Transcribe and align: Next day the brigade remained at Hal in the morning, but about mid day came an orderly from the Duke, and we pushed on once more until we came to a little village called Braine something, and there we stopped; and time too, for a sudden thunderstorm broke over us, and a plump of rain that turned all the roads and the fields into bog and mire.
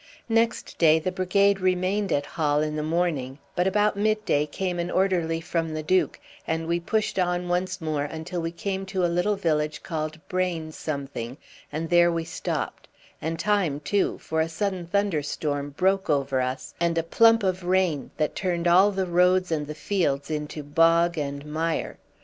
Next 0.29 0.79
day 0.79 0.97
the 0.97 1.11
brigade 1.11 1.59
remained 1.59 2.11
at 2.11 2.25
Hal 2.25 2.63
in 2.63 2.75
the 2.75 2.81
morning, 2.81 3.37
but 3.55 3.67
about 3.67 3.95
mid 3.95 4.25
day 4.25 4.47
came 4.47 4.79
an 4.79 4.89
orderly 4.89 5.39
from 5.39 5.75
the 5.75 5.83
Duke, 5.83 6.19
and 6.47 6.65
we 6.65 6.79
pushed 6.79 7.19
on 7.19 7.47
once 7.47 7.79
more 7.79 8.05
until 8.05 8.41
we 8.41 8.51
came 8.51 8.83
to 8.87 9.05
a 9.05 9.05
little 9.15 9.35
village 9.35 9.83
called 9.83 10.19
Braine 10.27 10.71
something, 10.71 11.37
and 11.71 11.87
there 11.91 12.11
we 12.11 12.25
stopped; 12.25 12.87
and 13.21 13.37
time 13.37 13.79
too, 13.79 14.17
for 14.17 14.41
a 14.41 14.49
sudden 14.49 14.87
thunderstorm 14.87 15.69
broke 15.77 16.09
over 16.09 16.41
us, 16.41 16.73
and 16.79 16.97
a 16.97 17.03
plump 17.03 17.43
of 17.43 17.63
rain 17.63 18.09
that 18.17 18.33
turned 18.35 18.67
all 18.67 18.89
the 18.89 19.05
roads 19.05 19.51
and 19.51 19.67
the 19.67 19.75
fields 19.75 20.31
into 20.31 20.63
bog 20.63 21.15
and 21.15 21.45
mire. 21.45 21.99